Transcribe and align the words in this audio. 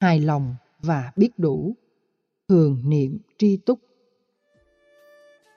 hài 0.00 0.20
lòng 0.20 0.54
và 0.82 1.12
biết 1.16 1.38
đủ, 1.38 1.74
thường 2.48 2.82
niệm 2.84 3.18
tri 3.38 3.56
túc. 3.56 3.78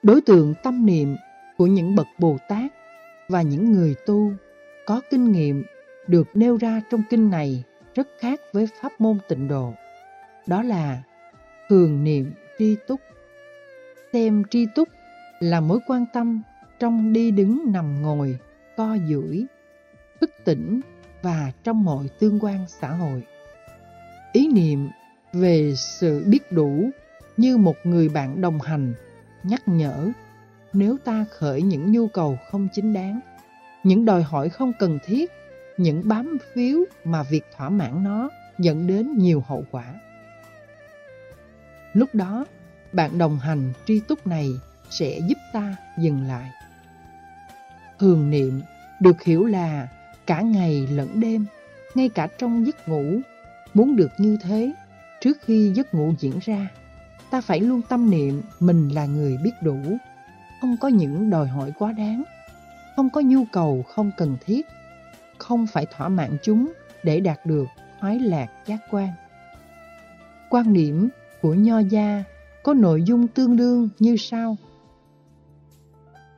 Đối 0.02 0.20
tượng 0.20 0.54
tâm 0.62 0.86
niệm 0.86 1.16
của 1.56 1.66
những 1.66 1.94
bậc 1.94 2.06
Bồ 2.18 2.36
Tát 2.48 2.72
và 3.28 3.42
những 3.42 3.72
người 3.72 3.94
tu 4.06 4.32
có 4.86 5.00
kinh 5.10 5.32
nghiệm 5.32 5.64
được 6.06 6.28
nêu 6.34 6.56
ra 6.56 6.82
trong 6.90 7.02
kinh 7.10 7.30
này 7.30 7.64
rất 7.94 8.08
khác 8.18 8.40
với 8.52 8.68
pháp 8.80 9.00
môn 9.00 9.18
tịnh 9.28 9.48
độ. 9.48 9.72
Đó 10.46 10.62
là 10.62 11.02
thường 11.68 12.04
niệm 12.04 12.32
tri 12.58 12.76
túc. 12.86 13.00
Xem 14.12 14.42
tri 14.50 14.66
túc 14.74 14.88
là 15.40 15.60
mối 15.60 15.78
quan 15.86 16.04
tâm 16.12 16.42
trong 16.78 17.12
đi 17.12 17.30
đứng 17.30 17.72
nằm 17.72 18.02
ngồi, 18.02 18.38
co 18.76 18.96
duỗi, 19.08 19.46
thức 20.20 20.30
tỉnh 20.44 20.80
và 21.22 21.52
trong 21.62 21.84
mọi 21.84 22.04
tương 22.18 22.40
quan 22.40 22.64
xã 22.68 22.88
hội. 22.88 23.22
Ý 24.34 24.48
niệm 24.48 24.90
về 25.32 25.74
sự 25.76 26.24
biết 26.26 26.52
đủ 26.52 26.90
như 27.36 27.56
một 27.56 27.76
người 27.84 28.08
bạn 28.08 28.40
đồng 28.40 28.60
hành, 28.60 28.94
nhắc 29.42 29.68
nhở 29.68 30.10
nếu 30.72 30.96
ta 31.04 31.24
khởi 31.30 31.62
những 31.62 31.92
nhu 31.92 32.08
cầu 32.08 32.38
không 32.50 32.68
chính 32.72 32.92
đáng, 32.92 33.20
những 33.84 34.04
đòi 34.04 34.22
hỏi 34.22 34.48
không 34.48 34.72
cần 34.78 34.98
thiết, 35.04 35.30
những 35.76 36.08
bám 36.08 36.38
phiếu 36.54 36.78
mà 37.04 37.22
việc 37.22 37.42
thỏa 37.56 37.68
mãn 37.68 38.04
nó 38.04 38.30
dẫn 38.58 38.86
đến 38.86 39.18
nhiều 39.18 39.44
hậu 39.46 39.64
quả. 39.70 39.94
Lúc 41.92 42.14
đó, 42.14 42.44
bạn 42.92 43.18
đồng 43.18 43.38
hành 43.38 43.72
tri 43.86 44.00
túc 44.00 44.26
này 44.26 44.48
sẽ 44.90 45.18
giúp 45.28 45.38
ta 45.52 45.76
dừng 45.98 46.22
lại. 46.22 46.50
Thường 47.98 48.30
niệm 48.30 48.60
được 49.00 49.22
hiểu 49.22 49.46
là 49.46 49.88
cả 50.26 50.40
ngày 50.40 50.88
lẫn 50.90 51.20
đêm, 51.20 51.46
ngay 51.94 52.08
cả 52.08 52.28
trong 52.38 52.66
giấc 52.66 52.88
ngủ, 52.88 53.20
muốn 53.74 53.96
được 53.96 54.10
như 54.18 54.36
thế, 54.42 54.72
trước 55.20 55.38
khi 55.40 55.72
giấc 55.74 55.94
ngủ 55.94 56.12
diễn 56.18 56.38
ra, 56.42 56.68
ta 57.30 57.40
phải 57.40 57.60
luôn 57.60 57.80
tâm 57.88 58.10
niệm 58.10 58.42
mình 58.60 58.88
là 58.88 59.06
người 59.06 59.36
biết 59.44 59.52
đủ, 59.62 59.78
không 60.60 60.76
có 60.80 60.88
những 60.88 61.30
đòi 61.30 61.46
hỏi 61.46 61.72
quá 61.78 61.92
đáng, 61.92 62.22
không 62.96 63.10
có 63.10 63.20
nhu 63.20 63.44
cầu 63.52 63.82
không 63.88 64.10
cần 64.16 64.36
thiết, 64.46 64.66
không 65.38 65.66
phải 65.66 65.86
thỏa 65.96 66.08
mãn 66.08 66.36
chúng 66.42 66.72
để 67.02 67.20
đạt 67.20 67.46
được 67.46 67.66
khoái 68.00 68.18
lạc 68.18 68.48
giác 68.66 68.78
quan. 68.90 69.08
Quan 70.50 70.72
điểm 70.72 71.08
của 71.42 71.54
Nho 71.54 71.78
Gia 71.78 72.24
có 72.62 72.74
nội 72.74 73.02
dung 73.02 73.28
tương 73.28 73.56
đương 73.56 73.88
như 73.98 74.16
sau. 74.16 74.56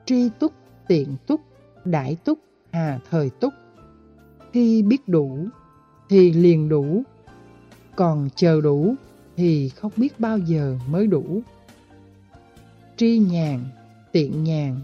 Tri 0.04 0.28
túc, 0.38 0.52
tiện 0.88 1.16
túc, 1.26 1.40
đại 1.84 2.16
túc, 2.24 2.38
hà 2.72 2.98
thời 3.10 3.30
túc. 3.30 3.54
Khi 4.52 4.82
biết 4.82 5.08
đủ 5.08 5.46
thì 6.08 6.32
liền 6.32 6.68
đủ, 6.68 7.02
còn 7.96 8.28
chờ 8.36 8.60
đủ 8.60 8.94
thì 9.36 9.68
không 9.68 9.92
biết 9.96 10.20
bao 10.20 10.38
giờ 10.38 10.78
mới 10.88 11.06
đủ. 11.06 11.40
Tri 12.96 13.18
nhàn, 13.18 13.60
tiện 14.12 14.44
nhàn, 14.44 14.80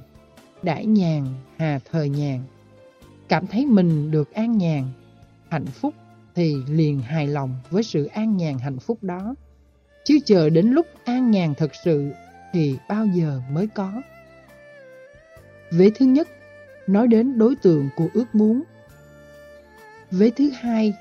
đãi 0.62 0.86
nhàn, 0.86 1.26
hà 1.56 1.80
thời 1.90 2.08
nhàn. 2.08 2.40
Cảm 3.28 3.46
thấy 3.46 3.66
mình 3.66 4.10
được 4.10 4.34
an 4.34 4.58
nhàn, 4.58 4.84
hạnh 5.48 5.66
phúc 5.66 5.94
thì 6.34 6.56
liền 6.68 7.00
hài 7.00 7.26
lòng 7.26 7.54
với 7.70 7.82
sự 7.82 8.04
an 8.04 8.36
nhàn 8.36 8.58
hạnh 8.58 8.78
phúc 8.78 8.98
đó. 9.02 9.34
Chứ 10.04 10.18
chờ 10.24 10.50
đến 10.50 10.66
lúc 10.66 10.86
an 11.04 11.30
nhàn 11.30 11.54
thật 11.54 11.70
sự 11.84 12.10
thì 12.52 12.76
bao 12.88 13.06
giờ 13.06 13.40
mới 13.52 13.66
có. 13.66 14.02
Vế 15.70 15.90
thứ 15.94 16.06
nhất, 16.06 16.28
nói 16.86 17.08
đến 17.08 17.38
đối 17.38 17.56
tượng 17.56 17.88
của 17.96 18.08
ước 18.14 18.34
muốn. 18.34 18.62
Vế 20.10 20.30
thứ 20.30 20.50
hai, 20.50 20.92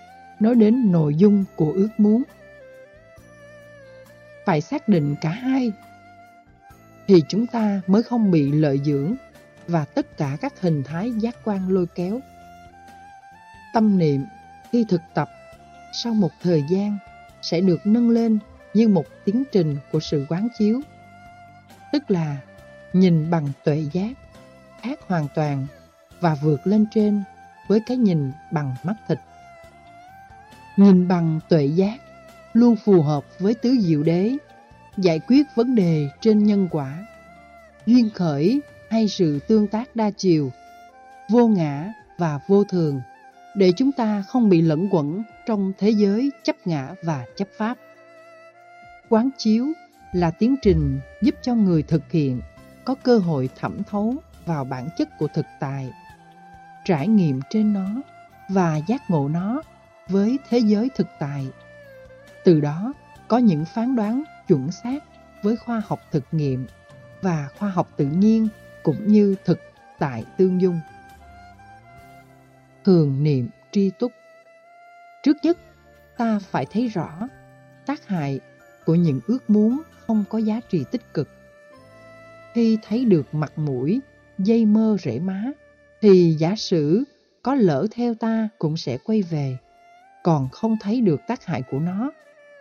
nói 0.41 0.55
đến 0.55 0.91
nội 0.91 1.15
dung 1.15 1.45
của 1.55 1.71
ước 1.71 1.89
muốn. 1.97 2.23
Phải 4.45 4.61
xác 4.61 4.87
định 4.87 5.15
cả 5.21 5.29
hai 5.29 5.71
thì 7.07 7.23
chúng 7.29 7.47
ta 7.47 7.81
mới 7.87 8.03
không 8.03 8.31
bị 8.31 8.51
lợi 8.51 8.81
dưỡng 8.85 9.15
và 9.67 9.85
tất 9.85 10.17
cả 10.17 10.37
các 10.41 10.61
hình 10.61 10.83
thái 10.83 11.11
giác 11.11 11.35
quan 11.43 11.69
lôi 11.69 11.85
kéo. 11.95 12.19
Tâm 13.73 13.97
niệm 13.97 14.25
khi 14.71 14.85
thực 14.89 15.01
tập 15.13 15.29
sau 15.93 16.13
một 16.13 16.31
thời 16.41 16.63
gian 16.69 16.97
sẽ 17.41 17.61
được 17.61 17.79
nâng 17.83 18.09
lên 18.09 18.39
như 18.73 18.87
một 18.87 19.05
tiến 19.25 19.43
trình 19.51 19.77
của 19.91 19.99
sự 19.99 20.25
quán 20.29 20.47
chiếu. 20.59 20.81
Tức 21.91 22.11
là 22.11 22.37
nhìn 22.93 23.29
bằng 23.31 23.47
tuệ 23.63 23.85
giác, 23.91 24.13
khác 24.81 24.99
hoàn 25.07 25.27
toàn 25.35 25.67
và 26.19 26.35
vượt 26.35 26.67
lên 26.67 26.85
trên 26.93 27.23
với 27.67 27.79
cái 27.85 27.97
nhìn 27.97 28.31
bằng 28.51 28.75
mắt 28.83 28.95
thịt. 29.07 29.19
Nhìn 30.81 31.07
bằng 31.07 31.39
tuệ 31.49 31.65
giác 31.65 31.97
luôn 32.53 32.75
phù 32.75 33.01
hợp 33.01 33.25
với 33.39 33.53
tứ 33.53 33.75
diệu 33.79 34.03
đế, 34.03 34.37
giải 34.97 35.19
quyết 35.27 35.47
vấn 35.55 35.75
đề 35.75 36.09
trên 36.21 36.43
nhân 36.43 36.67
quả, 36.71 37.05
duyên 37.85 38.09
khởi 38.09 38.61
hay 38.89 39.07
sự 39.07 39.39
tương 39.47 39.67
tác 39.67 39.95
đa 39.95 40.11
chiều, 40.17 40.51
vô 41.29 41.47
ngã 41.47 41.93
và 42.17 42.39
vô 42.47 42.63
thường, 42.63 43.01
để 43.55 43.71
chúng 43.77 43.91
ta 43.91 44.23
không 44.27 44.49
bị 44.49 44.61
lẫn 44.61 44.87
quẩn 44.91 45.23
trong 45.45 45.73
thế 45.77 45.89
giới 45.89 46.31
chấp 46.43 46.55
ngã 46.65 46.95
và 47.03 47.25
chấp 47.35 47.47
pháp. 47.57 47.77
Quán 49.09 49.29
chiếu 49.37 49.65
là 50.13 50.31
tiến 50.31 50.55
trình 50.61 50.99
giúp 51.21 51.35
cho 51.41 51.55
người 51.55 51.83
thực 51.83 52.11
hiện 52.11 52.41
có 52.85 52.95
cơ 53.03 53.17
hội 53.17 53.49
thẩm 53.59 53.83
thấu 53.83 54.15
vào 54.45 54.63
bản 54.63 54.89
chất 54.97 55.17
của 55.19 55.27
thực 55.33 55.45
tại, 55.59 55.89
trải 56.85 57.07
nghiệm 57.07 57.39
trên 57.49 57.73
nó 57.73 58.01
và 58.49 58.77
giác 58.87 59.09
ngộ 59.09 59.27
nó 59.27 59.61
với 60.11 60.39
thế 60.49 60.57
giới 60.57 60.89
thực 60.95 61.07
tại. 61.19 61.47
Từ 62.43 62.59
đó 62.61 62.93
có 63.27 63.37
những 63.37 63.65
phán 63.65 63.95
đoán 63.95 64.23
chuẩn 64.47 64.71
xác 64.71 65.03
với 65.43 65.55
khoa 65.55 65.81
học 65.85 65.99
thực 66.11 66.23
nghiệm 66.31 66.65
và 67.21 67.49
khoa 67.57 67.69
học 67.69 67.89
tự 67.97 68.05
nhiên 68.05 68.47
cũng 68.83 69.07
như 69.07 69.35
thực 69.45 69.59
tại 69.99 70.25
tương 70.37 70.61
dung. 70.61 70.79
Thường 72.83 73.23
niệm 73.23 73.49
tri 73.71 73.91
túc 73.99 74.11
Trước 75.23 75.37
nhất, 75.43 75.57
ta 76.17 76.39
phải 76.39 76.65
thấy 76.65 76.87
rõ 76.87 77.27
tác 77.85 78.07
hại 78.07 78.39
của 78.85 78.95
những 78.95 79.19
ước 79.27 79.49
muốn 79.49 79.81
không 80.07 80.23
có 80.29 80.37
giá 80.37 80.59
trị 80.69 80.85
tích 80.91 81.13
cực. 81.13 81.29
Khi 82.53 82.77
thấy 82.87 83.05
được 83.05 83.33
mặt 83.33 83.53
mũi, 83.55 83.99
dây 84.37 84.65
mơ 84.65 84.97
rễ 85.03 85.19
má, 85.19 85.51
thì 86.01 86.35
giả 86.39 86.55
sử 86.55 87.03
có 87.43 87.55
lỡ 87.55 87.87
theo 87.91 88.13
ta 88.13 88.49
cũng 88.59 88.77
sẽ 88.77 88.97
quay 88.97 89.21
về. 89.21 89.57
Còn 90.23 90.49
không 90.49 90.77
thấy 90.81 91.01
được 91.01 91.21
tác 91.27 91.45
hại 91.45 91.61
của 91.71 91.79
nó, 91.79 92.11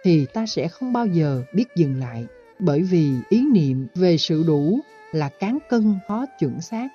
thì 0.02 0.26
ta 0.26 0.46
sẽ 0.46 0.68
không 0.68 0.92
bao 0.92 1.06
giờ 1.06 1.42
biết 1.54 1.64
dừng 1.76 1.98
lại. 1.98 2.26
Bởi 2.58 2.82
vì 2.82 3.12
ý 3.28 3.44
niệm 3.52 3.86
về 3.94 4.16
sự 4.16 4.44
đủ 4.46 4.80
là 5.12 5.28
cán 5.28 5.58
cân 5.68 5.98
khó 6.08 6.26
chuẩn 6.38 6.60
xác. 6.60 6.88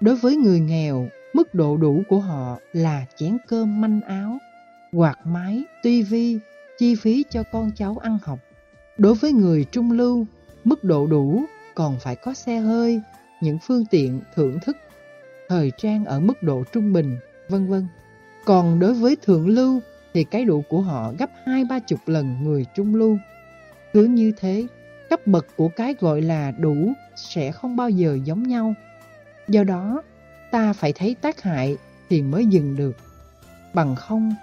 Đối 0.00 0.16
với 0.16 0.36
người 0.36 0.60
nghèo, 0.60 1.08
mức 1.32 1.54
độ 1.54 1.76
đủ 1.76 2.02
của 2.08 2.18
họ 2.18 2.58
là 2.72 3.06
chén 3.16 3.38
cơm 3.48 3.80
manh 3.80 4.00
áo, 4.00 4.38
quạt 4.92 5.18
máy, 5.24 5.62
tivi, 5.82 6.38
chi 6.78 6.94
phí 6.94 7.24
cho 7.30 7.42
con 7.52 7.70
cháu 7.76 7.96
ăn 8.02 8.18
học. 8.22 8.38
Đối 8.98 9.14
với 9.14 9.32
người 9.32 9.64
trung 9.64 9.92
lưu, 9.92 10.26
mức 10.64 10.84
độ 10.84 11.06
đủ 11.06 11.44
còn 11.74 11.96
phải 12.00 12.16
có 12.16 12.34
xe 12.34 12.56
hơi, 12.58 13.00
những 13.40 13.58
phương 13.62 13.84
tiện 13.90 14.20
thưởng 14.34 14.58
thức, 14.62 14.76
thời 15.48 15.72
trang 15.76 16.04
ở 16.04 16.20
mức 16.20 16.42
độ 16.42 16.64
trung 16.72 16.92
bình, 16.92 17.16
vân 17.48 17.66
vân. 17.66 17.86
Còn 18.48 18.78
đối 18.78 18.94
với 18.94 19.16
thượng 19.22 19.48
lưu 19.48 19.80
thì 20.14 20.24
cái 20.24 20.44
đủ 20.44 20.64
của 20.68 20.80
họ 20.80 21.12
gấp 21.18 21.30
hai 21.46 21.64
ba 21.64 21.78
chục 21.78 21.98
lần 22.06 22.36
người 22.42 22.64
trung 22.74 22.94
lưu. 22.94 23.18
Cứ 23.92 24.04
như 24.04 24.32
thế, 24.38 24.66
cấp 25.10 25.26
bậc 25.26 25.46
của 25.56 25.68
cái 25.68 25.94
gọi 26.00 26.22
là 26.22 26.50
đủ 26.50 26.92
sẽ 27.16 27.52
không 27.52 27.76
bao 27.76 27.90
giờ 27.90 28.18
giống 28.24 28.42
nhau. 28.42 28.74
Do 29.48 29.64
đó, 29.64 30.02
ta 30.50 30.72
phải 30.72 30.92
thấy 30.92 31.16
tác 31.20 31.42
hại 31.42 31.76
thì 32.08 32.22
mới 32.22 32.46
dừng 32.46 32.76
được. 32.76 32.96
Bằng 33.74 33.96
không, 33.96 34.34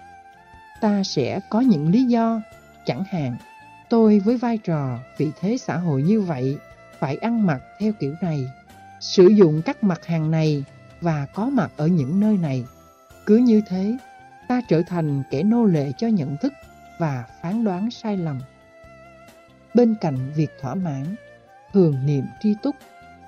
ta 0.81 1.03
sẽ 1.03 1.39
có 1.49 1.59
những 1.59 1.89
lý 1.89 2.03
do, 2.03 2.41
chẳng 2.85 3.03
hạn 3.03 3.37
Tôi 3.89 4.19
với 4.19 4.37
vai 4.37 4.57
trò 4.57 4.99
vị 5.17 5.31
thế 5.39 5.57
xã 5.57 5.77
hội 5.77 6.03
như 6.03 6.21
vậy 6.21 6.57
phải 6.99 7.17
ăn 7.17 7.45
mặc 7.45 7.61
theo 7.79 7.91
kiểu 7.99 8.15
này, 8.21 8.47
sử 8.99 9.27
dụng 9.27 9.61
các 9.65 9.83
mặt 9.83 10.05
hàng 10.05 10.31
này 10.31 10.63
và 11.01 11.27
có 11.33 11.49
mặt 11.49 11.71
ở 11.77 11.87
những 11.87 12.19
nơi 12.19 12.37
này. 12.37 12.65
Cứ 13.25 13.37
như 13.37 13.61
thế, 13.67 13.97
ta 14.47 14.61
trở 14.67 14.81
thành 14.81 15.23
kẻ 15.29 15.43
nô 15.43 15.65
lệ 15.65 15.91
cho 15.97 16.07
nhận 16.07 16.37
thức 16.41 16.53
và 16.99 17.25
phán 17.41 17.63
đoán 17.63 17.91
sai 17.91 18.17
lầm. 18.17 18.39
Bên 19.73 19.95
cạnh 20.01 20.31
việc 20.35 20.51
thỏa 20.61 20.75
mãn, 20.75 21.15
thường 21.73 22.05
niệm 22.05 22.25
tri 22.41 22.55
túc 22.63 22.75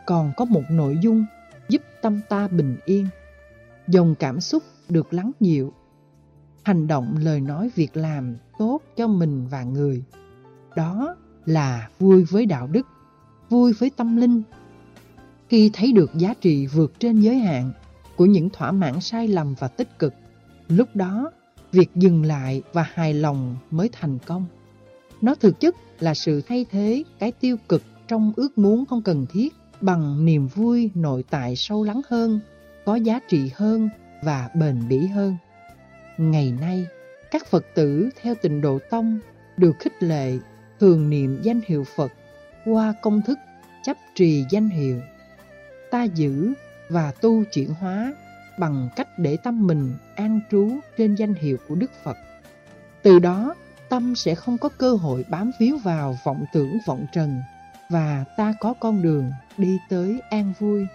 còn 0.05 0.31
có 0.37 0.45
một 0.45 0.63
nội 0.69 0.97
dung 1.01 1.25
giúp 1.69 1.81
tâm 2.01 2.21
ta 2.29 2.47
bình 2.47 2.77
yên. 2.85 3.07
Dòng 3.87 4.15
cảm 4.15 4.41
xúc 4.41 4.63
được 4.89 5.13
lắng 5.13 5.31
dịu. 5.39 5.73
Hành 6.63 6.87
động, 6.87 7.15
lời 7.21 7.41
nói, 7.41 7.69
việc 7.75 7.97
làm 7.97 8.35
tốt 8.59 8.79
cho 8.95 9.07
mình 9.07 9.47
và 9.47 9.63
người 9.63 10.03
đó 10.75 11.15
là 11.45 11.89
vui 11.99 12.23
với 12.23 12.45
đạo 12.45 12.67
đức, 12.67 12.87
vui 13.49 13.73
với 13.73 13.91
tâm 13.97 14.17
linh. 14.17 14.41
Khi 15.49 15.69
thấy 15.73 15.91
được 15.91 16.11
giá 16.13 16.33
trị 16.41 16.67
vượt 16.67 16.99
trên 16.99 17.21
giới 17.21 17.37
hạn 17.37 17.71
của 18.17 18.25
những 18.25 18.49
thỏa 18.49 18.71
mãn 18.71 19.01
sai 19.01 19.27
lầm 19.27 19.55
và 19.59 19.67
tích 19.67 19.99
cực, 19.99 20.13
lúc 20.67 20.89
đó 20.95 21.31
việc 21.71 21.89
dừng 21.95 22.25
lại 22.25 22.61
và 22.73 22.85
hài 22.93 23.13
lòng 23.13 23.55
mới 23.71 23.89
thành 23.91 24.17
công. 24.25 24.45
Nó 25.21 25.35
thực 25.35 25.59
chất 25.59 25.75
là 25.99 26.13
sự 26.13 26.41
thay 26.41 26.65
thế 26.71 27.03
cái 27.19 27.31
tiêu 27.31 27.57
cực 27.69 27.83
trong 28.07 28.33
ước 28.35 28.57
muốn 28.57 28.85
không 28.85 29.01
cần 29.01 29.25
thiết 29.33 29.53
bằng 29.81 30.25
niềm 30.25 30.47
vui 30.47 30.91
nội 30.95 31.23
tại 31.29 31.55
sâu 31.55 31.83
lắng 31.83 32.01
hơn, 32.09 32.39
có 32.85 32.95
giá 32.95 33.19
trị 33.29 33.51
hơn 33.55 33.89
và 34.23 34.49
bền 34.55 34.87
bỉ 34.89 35.07
hơn. 35.07 35.37
Ngày 36.17 36.53
nay, 36.61 36.85
các 37.31 37.47
Phật 37.47 37.65
tử 37.75 38.09
theo 38.21 38.35
tịnh 38.35 38.61
độ 38.61 38.79
tông 38.89 39.19
được 39.57 39.75
khích 39.79 40.03
lệ 40.03 40.37
thường 40.79 41.09
niệm 41.09 41.39
danh 41.43 41.61
hiệu 41.67 41.83
Phật 41.95 42.11
qua 42.65 42.93
công 43.01 43.21
thức 43.21 43.37
chấp 43.83 43.97
trì 44.15 44.43
danh 44.49 44.69
hiệu. 44.69 45.01
Ta 45.91 46.03
giữ 46.03 46.53
và 46.89 47.11
tu 47.21 47.43
chuyển 47.43 47.73
hóa 47.79 48.13
bằng 48.59 48.89
cách 48.95 49.07
để 49.19 49.37
tâm 49.43 49.67
mình 49.67 49.93
an 50.15 50.39
trú 50.51 50.69
trên 50.97 51.15
danh 51.15 51.33
hiệu 51.33 51.57
của 51.67 51.75
Đức 51.75 51.91
Phật. 52.03 52.17
Từ 53.01 53.19
đó, 53.19 53.55
tâm 53.89 54.15
sẽ 54.15 54.35
không 54.35 54.57
có 54.57 54.69
cơ 54.69 54.93
hội 54.93 55.25
bám 55.29 55.51
víu 55.59 55.77
vào 55.77 56.17
vọng 56.23 56.45
tưởng 56.53 56.77
vọng 56.85 57.05
trần 57.13 57.41
và 57.89 58.25
ta 58.37 58.53
có 58.59 58.73
con 58.79 59.01
đường 59.01 59.31
đi 59.57 59.77
tới 59.89 60.21
an 60.29 60.53
vui 60.59 60.87